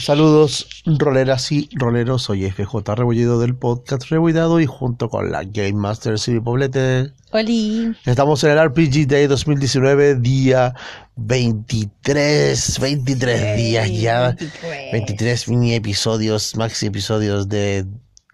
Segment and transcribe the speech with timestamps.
[0.00, 2.22] Saludos, roleras y roleros.
[2.22, 7.12] Soy FJ Rebollido del podcast Rebollado y junto con la Game Master Silvia Poblete.
[7.32, 7.94] Oli.
[8.06, 10.74] Estamos en el RPG Day 2019, día
[11.16, 12.80] 23.
[12.80, 14.20] 23 días ya.
[14.28, 14.92] 23.
[14.92, 17.84] 23 mini episodios, maxi episodios de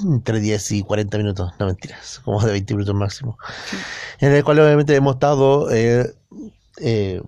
[0.00, 1.52] entre 10 y 40 minutos.
[1.58, 3.38] No mentiras, como de 20 minutos máximo.
[4.20, 5.70] En el cual obviamente hemos estado.
[5.72, 6.14] eh,
[6.80, 7.22] eh,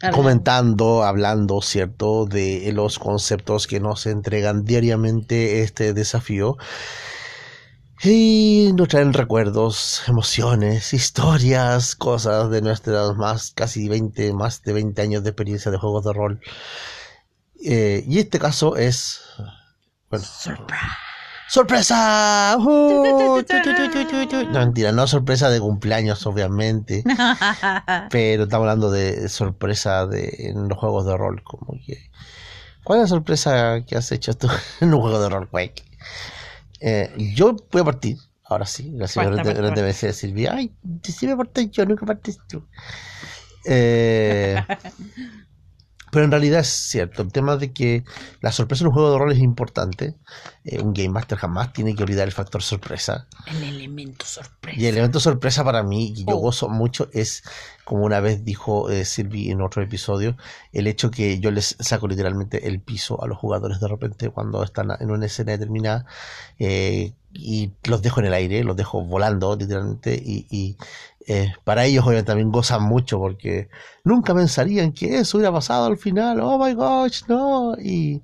[0.00, 0.16] Hablando.
[0.16, 6.58] comentando, hablando, ¿cierto?, de los conceptos que nos entregan diariamente este desafío.
[8.02, 15.00] Y nos traen recuerdos, emociones, historias, cosas de nuestras más casi 20, más de 20
[15.00, 16.40] años de experiencia de juegos de rol.
[17.64, 19.22] Eh, y este caso es...
[20.10, 20.26] Bueno,
[21.48, 22.56] ¡Sorpresa!
[22.58, 23.42] ¡Uh!
[24.52, 27.04] No, mentira, no sorpresa de cumpleaños, obviamente.
[28.10, 32.10] Pero estamos hablando de sorpresa de, en los juegos de rol, como que...
[32.84, 34.48] ¿Cuál es la sorpresa que has hecho tú
[34.80, 35.84] en un juego de rol, Quake?
[36.80, 40.54] Eh, yo voy a partir, ahora sí, gracias Parta, grande, veces Silvia.
[40.54, 40.72] Ay,
[41.02, 42.64] sí me parté yo, nunca partes tú.
[43.64, 44.62] Eh,
[46.16, 48.02] pero en realidad es cierto, el tema de que
[48.40, 50.14] la sorpresa en un juego de rol es importante.
[50.64, 53.28] Eh, un Game Master jamás tiene que olvidar el factor sorpresa.
[53.44, 54.80] El elemento sorpresa.
[54.80, 56.40] Y el elemento sorpresa para mí, y yo Oh.
[56.40, 57.42] gozo mucho, es,
[57.84, 60.38] como una vez dijo eh, Silvi en otro episodio,
[60.72, 64.62] el hecho que yo les saco literalmente el piso a los jugadores de repente cuando
[64.62, 66.06] están en una escena determinada
[66.58, 70.78] eh, y los dejo en el aire, los dejo volando literalmente y, y,
[71.28, 73.68] eh, para ellos obviamente también gozan mucho porque
[74.04, 78.22] nunca pensarían que eso hubiera pasado al final, oh my gosh, no, y,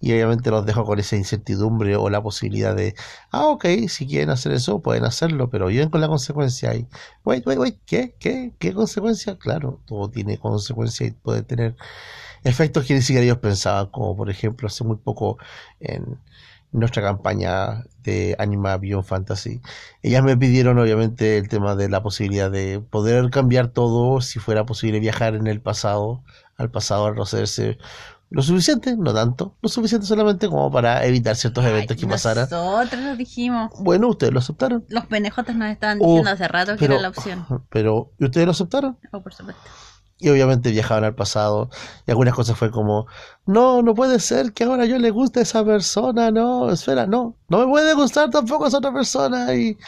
[0.00, 2.94] y obviamente los dejo con esa incertidumbre o la posibilidad de,
[3.32, 6.86] ah, ok, si quieren hacer eso, pueden hacerlo, pero viven con la consecuencia y,
[7.24, 8.14] wait, wait, wait, ¿qué?
[8.20, 8.54] ¿Qué?
[8.58, 9.36] ¿Qué consecuencia?
[9.38, 11.76] Claro, todo tiene consecuencia y puede tener
[12.44, 15.38] efectos que ni siquiera ellos pensaban, como por ejemplo hace muy poco
[15.80, 16.20] en
[16.74, 19.60] nuestra campaña de Anima Beyond Fantasy.
[20.02, 24.66] Ellas me pidieron obviamente el tema de la posibilidad de poder cambiar todo, si fuera
[24.66, 26.22] posible viajar en el pasado,
[26.56, 27.78] al pasado, a retrocederse
[28.30, 32.48] lo suficiente, no tanto, lo suficiente solamente como para evitar ciertos eventos Ay, que pasaran.
[32.50, 33.70] Nosotros nos dijimos.
[33.78, 34.84] Bueno, ustedes lo aceptaron.
[34.88, 37.46] Los penejotes nos estaban Oh, diciendo hace rato que pero- era la opción.
[37.70, 38.98] Pero, ¿y ustedes lo aceptaron?
[39.12, 39.62] Oh, por supuesto.
[40.18, 41.70] Y obviamente viajaban al pasado.
[42.06, 43.06] Y algunas cosas fue como,
[43.46, 47.36] no, no puede ser que ahora yo le guste a esa persona, no, espera, no,
[47.48, 49.54] no me puede gustar tampoco a esa otra persona.
[49.54, 49.78] Y,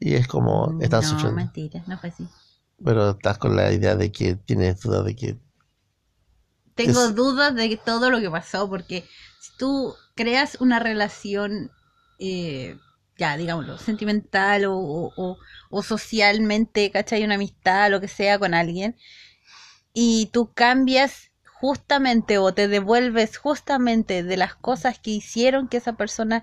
[0.00, 1.32] y es como, están no, sufriendo.
[1.32, 2.26] mentira, no fue así.
[2.84, 5.38] Pero estás con la idea de que tienes duda de que...
[6.74, 9.04] Tengo Es- dudas de todo lo que pasó, porque
[9.40, 11.70] si tú creas una relación,
[12.18, 12.78] eh,
[13.18, 15.38] ya, digámoslo, sentimental o, o, o-
[15.70, 17.24] o socialmente, ¿cachai?
[17.24, 18.96] Una amistad, lo que sea, con alguien,
[19.92, 25.94] y tú cambias justamente o te devuelves justamente de las cosas que hicieron que esa
[25.94, 26.42] persona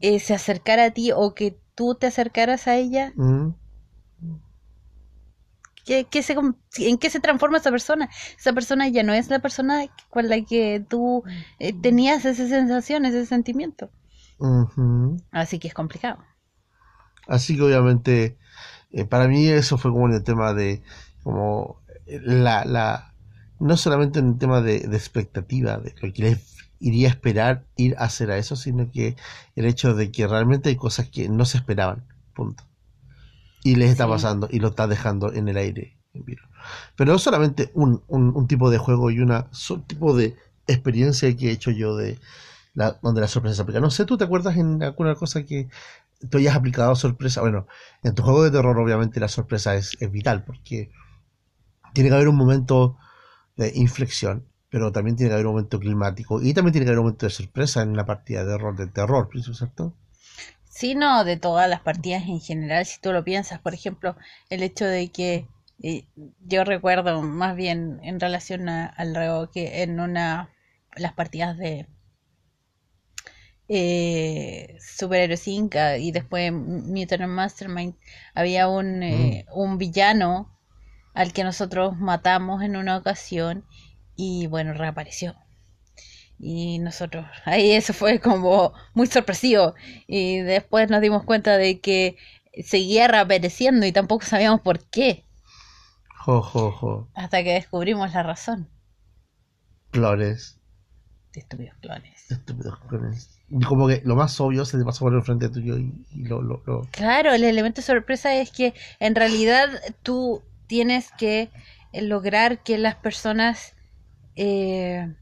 [0.00, 3.50] eh, se acercara a ti o que tú te acercaras a ella, mm,
[5.84, 6.34] ¿Qué, qué se,
[6.78, 8.08] ¿En qué se transforma esa persona?
[8.38, 11.22] Esa persona ya no es la persona con la que tú
[11.58, 13.90] eh, tenías esa sensación, ese sentimiento.
[15.30, 16.24] Así que es complicado.
[17.28, 18.38] Así que obviamente,
[18.92, 20.82] eh, para mí eso fue como en el tema de,
[21.22, 23.14] como, la, la,
[23.58, 27.66] no solamente en el tema de, de expectativa, de lo que les iría a esperar
[27.76, 29.16] ir a hacer a eso, sino que
[29.56, 32.64] el hecho de que realmente hay cosas que no se esperaban, punto.
[33.64, 34.10] Y les está Sí.
[34.10, 35.98] pasando y lo está dejando en el aire.
[36.96, 41.34] Pero no solamente un, un, un tipo de juego y una so- tipo de experiencia
[41.36, 42.18] que he hecho yo de
[42.74, 43.80] la, donde la sorpresa se aplica.
[43.80, 45.68] No sé, ¿tú te acuerdas en alguna cosa que
[46.30, 47.40] tú hayas aplicado sorpresa?
[47.42, 47.66] Bueno,
[48.02, 50.90] en tu juego de terror obviamente la sorpresa es, es vital porque
[51.94, 52.98] tiene que haber un momento
[53.56, 57.00] de inflexión, pero también tiene que haber un momento climático y también tiene que haber
[57.00, 59.94] un momento de sorpresa en la partida de rol de terror, ¿cierto?
[60.68, 64.16] Sí, no, de todas las partidas en general, si tú lo piensas, por ejemplo,
[64.50, 65.46] el hecho de que
[65.82, 66.04] eh,
[66.46, 70.50] yo recuerdo más bien en relación a- al reo que en una
[70.96, 71.86] las partidas de
[73.68, 75.74] eh, Superhéroes Inc.
[75.98, 77.94] y después Mutant Mastermind
[78.34, 80.53] había un, eh, un villano
[81.14, 83.64] al que nosotros matamos en una ocasión
[84.16, 85.36] y bueno, reapareció.
[86.38, 89.74] Y nosotros, ahí eso fue como muy sorpresivo.
[90.06, 92.16] Y después nos dimos cuenta de que
[92.64, 95.24] seguía reapareciendo y tampoco sabíamos por qué,
[96.24, 97.08] Jo, jo, jo.
[97.14, 98.68] hasta que descubrimos la razón
[99.90, 100.58] Clones.
[101.32, 102.30] de estúpidos clones.
[102.30, 103.30] Estúpidos clones.
[103.50, 106.24] Y como que lo más obvio se te pasó por el frente tuyo y, y
[106.24, 109.68] lo, lo, lo- Claro, el elemento sorpresa es que en realidad
[110.02, 111.50] tú tienes que
[111.92, 113.74] eh, lograr que las personas
[114.36, 115.14] eh,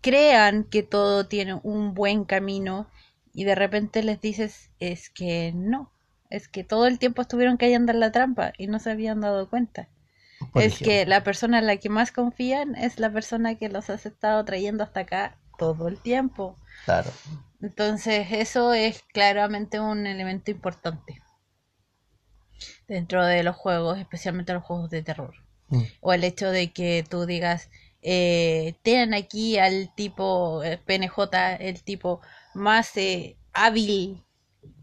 [0.00, 2.88] crean que todo tiene un buen camino
[3.32, 5.92] y de repente les dices es que no,
[6.30, 9.48] es que todo el tiempo estuvieron cayendo en la trampa y no se habían dado
[9.48, 9.88] cuenta.
[10.54, 14.04] es que la persona en la que más confían es la persona que los has
[14.04, 16.56] estado trayendo hasta acá todo el tiempo.
[16.84, 17.10] Claro.
[17.62, 21.23] Entonces eso es claramente un elemento importante
[22.88, 25.34] dentro de los juegos, especialmente los juegos de terror.
[25.68, 25.82] Mm.
[26.00, 27.70] O el hecho de que tú digas,
[28.02, 31.18] eh, tienen aquí al tipo eh, PNJ,
[31.60, 32.20] el tipo
[32.54, 34.22] más eh, hábil,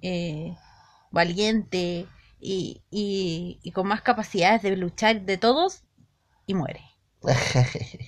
[0.01, 0.55] eh,
[1.11, 2.07] valiente
[2.39, 5.83] y, y, con más capacidades de luchar de todos,
[6.47, 6.81] y muere.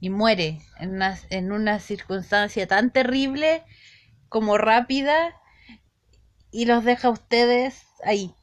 [0.00, 3.62] y muere en una, en una circunstancia tan terrible
[4.28, 5.34] como rápida
[6.50, 8.34] y los deja a ustedes ahí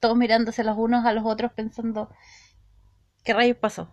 [0.00, 2.10] todos mirándose los unos a los otros pensando,
[3.24, 3.90] ¿qué rayos pasó?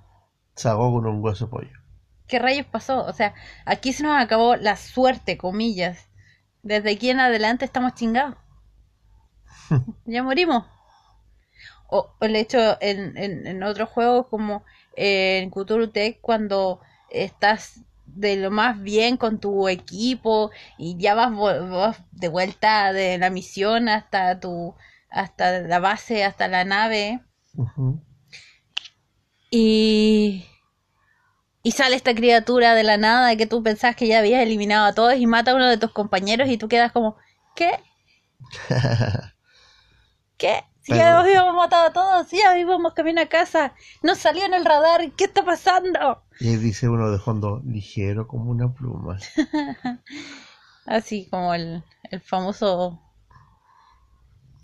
[0.56, 1.78] Se ahogó con un hueso pollo.
[2.28, 3.06] ¿Qué rayos pasó?
[3.06, 3.34] O sea,
[3.66, 6.10] aquí se nos acabó la suerte, comillas.
[6.64, 8.36] Desde aquí en adelante estamos chingados.
[10.06, 10.66] ya morimos.
[11.88, 14.64] O, el hecho en, en, otros juegos como
[14.96, 16.82] eh, en Cthulhu Tech cuando
[17.12, 20.50] estás de lo más bien con tu equipo
[20.80, 24.74] y ya vas, vas de vuelta de la misión hasta tu
[25.16, 27.22] hasta la base, hasta la nave.
[29.50, 30.46] Y.
[31.64, 34.94] Y sale esta criatura de la nada que tú pensás que ya habías eliminado a
[34.94, 37.18] todos y mata a uno de tus compañeros y tú quedas como,
[37.56, 37.80] ¿qué?
[40.38, 40.64] ¿Qué?
[40.82, 43.74] Si ya habíamos matado a todos, si ya íbamos camino a casa,
[44.04, 46.24] no salió en el radar, ¿qué está pasando?
[46.40, 49.18] Y dice uno de fondo, ligero como una pluma.
[50.86, 53.05] Así como el, el famoso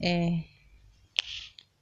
[0.01, 0.47] eh,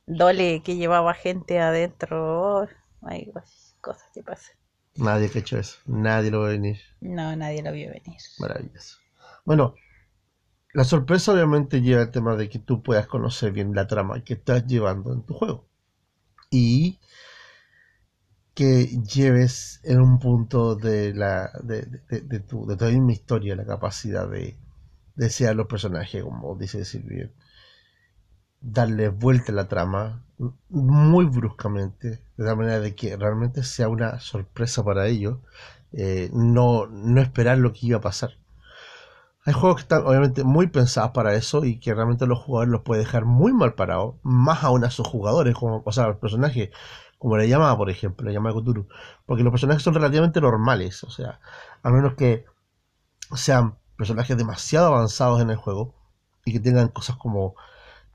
[0.09, 2.67] Dole que llevaba gente adentro.
[3.03, 3.31] hay
[3.79, 4.55] cosas que pasan.
[4.95, 5.77] Nadie hecho eso.
[5.85, 6.79] Nadie lo vio venir.
[6.99, 8.19] No, nadie lo vio venir.
[8.39, 8.97] Maravilloso.
[9.45, 9.75] Bueno,
[10.73, 14.33] la sorpresa obviamente lleva el tema de que tú puedas conocer bien la trama que
[14.33, 15.67] estás llevando en tu juego.
[16.49, 16.99] Y
[18.55, 23.65] que lleves en un punto de la de, de, tu, de tu misma historia la
[23.65, 24.57] capacidad de
[25.15, 27.29] desear los personajes, como dice Silvia
[28.61, 30.23] darle vuelta a la trama
[30.69, 35.37] muy bruscamente, de tal manera de que realmente sea una sorpresa para ellos,
[35.91, 38.31] eh, no, no esperar lo que iba a pasar.
[39.45, 42.81] Hay juegos que están obviamente muy pensados para eso y que realmente los jugadores los
[42.81, 46.69] puede dejar muy mal parados, más aún a sus jugadores, como, o sea, los personajes,
[47.17, 48.87] como le llamaba, por ejemplo, le llamaba Cthulhu,
[49.25, 51.39] porque los personajes son relativamente normales, o sea,
[51.83, 52.45] a menos que
[53.35, 55.95] sean personajes demasiado avanzados en el juego
[56.45, 57.55] y que tengan cosas como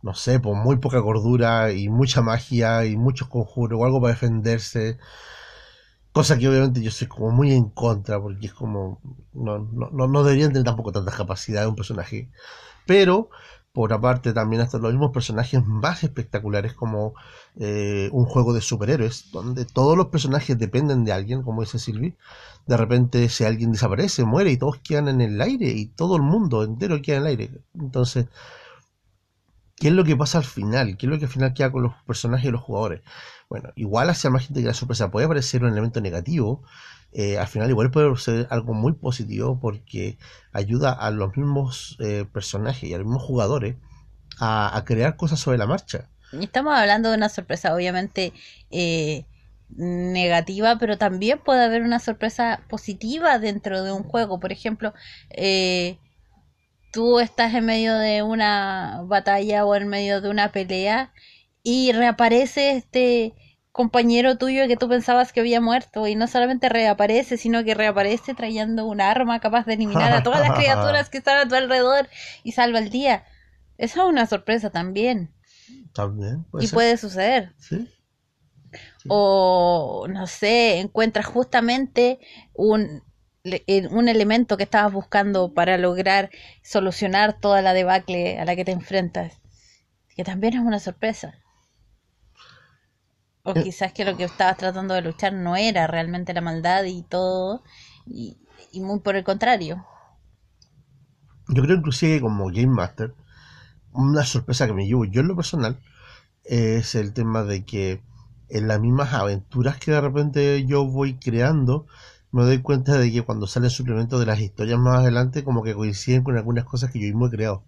[0.04, 4.12] no sé, pues muy poca cordura y mucha magia y muchos conjuros o algo para
[4.12, 4.98] defenderse.
[6.12, 9.00] Cosa que obviamente yo soy como muy en contra, porque es como.
[9.32, 12.30] No, no, no deberían tener tampoco tanta capacidad de un personaje.
[12.86, 13.30] Pero,
[13.72, 17.14] por aparte, también hasta los mismos personajes más espectaculares, como
[17.56, 22.14] eh, un juego de superhéroes, donde todos los personajes dependen de alguien, como dice Sylvie.
[22.66, 26.22] De repente, si alguien desaparece, muere y todos quedan en el aire, y todo el
[26.22, 27.50] mundo entero queda en el aire.
[27.74, 28.26] Entonces
[29.76, 30.96] ¿Qué es lo que pasa al final?
[30.96, 33.02] ¿Qué es lo que al final queda con los personajes y los jugadores?
[33.48, 36.62] Bueno, igual hacia más gente que la sorpresa puede parecer un elemento negativo,
[37.12, 40.19] eh, al final igual puede ser algo muy positivo porque
[40.52, 43.76] ayuda a los mismos eh, personajes y a los mismos jugadores
[44.40, 46.08] a, crear cosas sobre la marcha.
[46.32, 48.32] Estamos hablando de una sorpresa obviamente
[48.70, 49.24] eh,
[49.69, 54.40] negativa, pero también puede haber una sorpresa positiva dentro de un juego.
[54.40, 54.93] Por ejemplo,
[55.31, 55.98] eh,
[56.94, 61.13] tú estás en medio de una batalla o en medio de una pelea
[61.63, 63.34] y reaparece este
[63.72, 68.32] compañero tuyo que tú pensabas que había muerto y no solamente reaparece, sino que reaparece
[68.32, 72.08] trayendo un arma capaz de eliminar a todas las criaturas que están a tu alrededor
[72.44, 73.24] y salva el día.
[73.77, 75.34] Eso es una sorpresa también.
[75.93, 76.46] También.
[76.60, 77.55] y puede suceder.
[77.58, 77.89] ¿Sí?
[79.08, 82.20] O, no sé, encuentras justamente
[82.53, 83.03] un
[83.91, 86.31] un elemento que estabas buscando para lograr
[86.63, 89.41] solucionar toda la debacle a la que te enfrentas,
[90.17, 91.34] que también es una sorpresa.
[93.43, 93.63] O eh.
[93.63, 97.63] quizás que lo que estabas tratando de luchar no era realmente la maldad y todo,
[98.06, 98.39] y,
[98.74, 99.84] muy por el contrario.
[101.48, 103.15] Yo creo inclusive como Game Master,
[103.93, 105.79] una sorpresa que me llevo yo en lo personal
[106.44, 108.03] es el tema de que
[108.48, 111.86] en las mismas aventuras que de repente yo voy creando,
[112.34, 115.74] me doy cuenta de que cuando salen suplementos de las historias más adelante, como que
[115.74, 117.64] coinciden con algunas cosas que yo mismo he creado.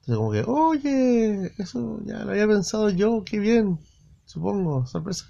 [0.00, 3.80] Entonces, como que, oye, eso ya lo había pensado yo, qué bien,
[4.26, 5.26] supongo, sorpresa.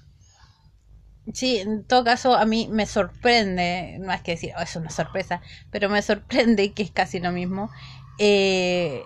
[1.35, 5.43] Sí, en todo caso, a mí me sorprende, más que decir, oh, es una sorpresa,
[5.73, 7.71] pero me sorprende que es casi lo mismo.
[8.19, 9.05] eh,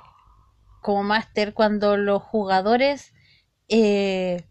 [0.82, 3.12] como máster, cuando los jugadores,
[3.68, 4.46] eh,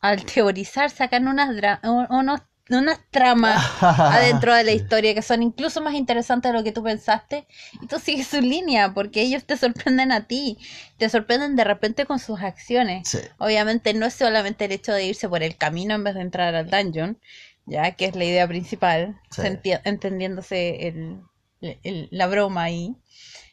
[0.00, 1.50] al teorizar, sacan unas,
[2.10, 6.72] unos- unas tramas adentro de la historia que son incluso más interesantes de lo que
[6.72, 7.46] tú pensaste
[7.80, 10.58] y tú sigues su línea porque ellos te sorprenden a ti,
[10.98, 13.08] te sorprenden de repente con sus acciones.
[13.08, 13.18] Sí.
[13.38, 16.54] Obviamente no es solamente el hecho de irse por el camino en vez de entrar
[16.54, 17.18] al dungeon,
[17.66, 19.42] ya que es la idea principal, Sí.
[19.84, 21.20] entendiéndose el,
[21.60, 22.96] el- la broma ahí,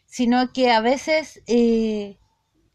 [0.05, 2.17] sino que a veces eh,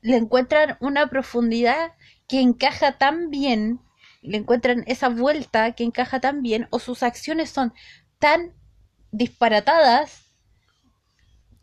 [0.02, 1.92] le encuentran una profundidad
[2.28, 3.80] que encaja tan bien,
[4.22, 7.72] le encuentran esa vuelta que encaja tan bien, o sus acciones son
[8.18, 8.52] tan
[9.12, 10.22] disparatadas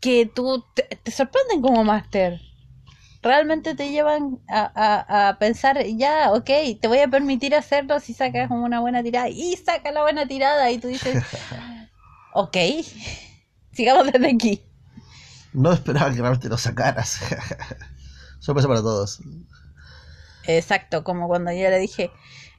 [0.00, 2.40] que tú te, te sorprenden como máster.
[3.22, 6.50] Realmente te llevan a, a- a pensar, ya, ok,
[6.80, 9.28] te voy a permitir hacerlo si sacas una buena tirada.
[9.28, 11.16] Y saca la buena tirada y tú dices,
[12.34, 12.56] ok,
[13.72, 14.62] sigamos desde aquí.
[15.52, 17.20] No esperaba que realmente lo sacaras.
[18.40, 19.20] Sorpresa para todos.
[20.48, 22.10] Exacto, como cuando yo le dije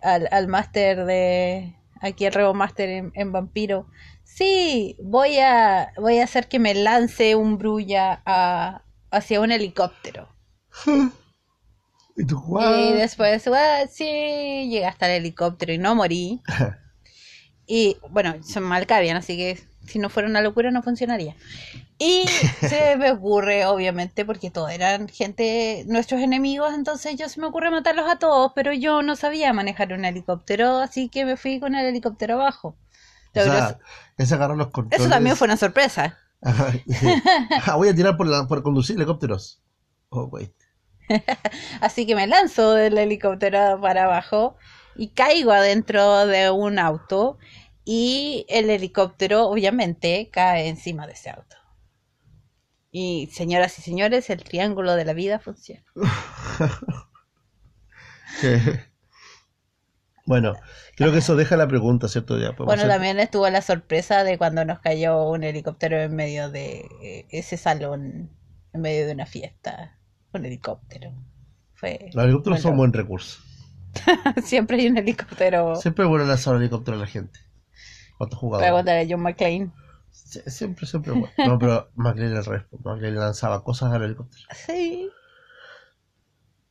[0.02, 3.88] al, al máster de aquí el Rebo Máster en, en Vampiro,
[4.24, 10.30] sí, voy a voy a hacer que me lance un brulla a, hacia un helicóptero.
[12.16, 16.42] ¿Y tú, Y después, "Ah, sí, llegué hasta el helicóptero y no morí.
[17.72, 21.36] Y bueno, son Malkavian, así que si no fuera una locura no funcionaría.
[22.00, 22.26] Y
[22.68, 27.70] se me ocurre, obviamente, porque todos eran gente, nuestros enemigos, entonces yo se me ocurre
[27.70, 31.76] matarlos a todos, pero yo no sabía manejar un helicóptero, así que me fui con
[31.76, 32.76] el helicóptero abajo.
[33.36, 33.78] O sea,
[34.18, 35.02] es agarrar los controles.
[35.02, 36.18] Eso también fue una sorpresa.
[37.66, 39.62] Ah, voy a tirar por, la, por conducir helicópteros.
[40.10, 40.54] Oh, wait.
[41.82, 44.56] Así que me lanzo del helicóptero para abajo
[45.00, 47.38] y caigo adentro de un auto
[47.86, 51.56] y el helicóptero obviamente cae encima de ese auto.
[52.92, 55.84] Y señoras y señores, el triángulo de la vida funciona.
[60.26, 60.54] bueno,
[60.96, 62.38] creo que eso deja la pregunta, ¿cierto?
[62.38, 66.50] Ya Bueno, hacer- también estuvo la sorpresa de cuando nos cayó un helicóptero en medio
[66.52, 68.30] de eh, ese salón,
[68.74, 69.98] en medio de una fiesta.
[70.34, 71.12] Un helicóptero.
[71.74, 73.40] Fue Los helicópteros son buen recurso.
[74.44, 75.76] Siempre hay un helicóptero.
[75.76, 77.40] Siempre es bueno lanzar un helicóptero a la gente.
[78.18, 78.70] ¿Cuántos jugadores?
[78.70, 79.72] Pregúntale a John McClane.
[80.12, 81.34] Sie- Siempre, siempre es bueno.
[81.54, 82.64] No, pero McLean al revés.
[82.70, 84.44] pues, McLean lanzaba cosas al helicóptero.
[84.68, 85.10] Sí.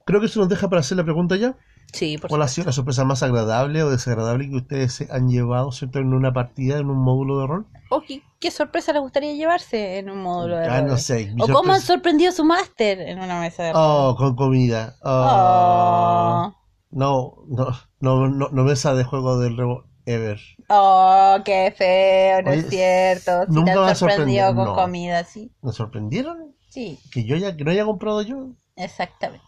[0.04, 1.56] Creo que eso nos deja para hacer la pregunta ya.
[1.92, 5.28] Sí, por ¿Cuál ha sido la sorpresa más agradable o desagradable que ustedes se han
[5.30, 5.98] llevado, ¿cierto?
[6.00, 7.66] En una partida, en un módulo de rol.
[7.88, 10.88] ¿O qué, qué sorpresa les gustaría llevarse en un módulo de Ah, rol?
[10.90, 11.34] no sé.
[11.40, 13.80] ¿O cómo han sorprendido a su máster en una mesa de rol?
[13.82, 14.96] Oh, con comida.
[15.02, 16.50] Oh.
[16.50, 16.57] Oh,
[16.90, 17.68] No, no,
[18.00, 20.40] no, no, no mesa de juego del Revo ever.
[20.68, 23.44] oh, qué feo, no Oye, es cierto.
[23.46, 24.74] Si nunca te han sorprendido con no.
[24.74, 25.52] comida, sí.
[25.62, 26.54] ¿Me sorprendieron?
[26.68, 28.52] Sí, Que yo ya, que no haya comprado yo.
[28.76, 29.44] exactamente.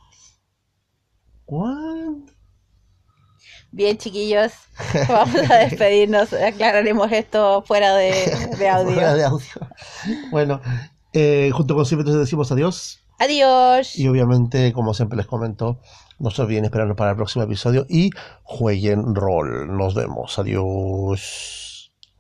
[1.45, 2.33] ¿Cuándo?
[3.73, 4.53] Bien, chiquillos,
[5.09, 6.33] vamos a despedirnos.
[6.33, 8.13] Aclararemos esto fuera de,
[8.59, 8.93] de audio.
[8.95, 9.47] Fuera de audio.
[10.31, 10.61] Bueno,
[11.13, 13.05] eh, junto con siempre entonces decimos adiós.
[13.21, 13.99] Adiós.
[13.99, 15.79] Y obviamente, como siempre les comento,
[16.19, 18.11] no se olviden esperarnos para el próximo episodio y
[18.43, 19.77] jueguen rol.
[19.77, 20.39] Nos vemos.
[20.39, 21.70] Adiós.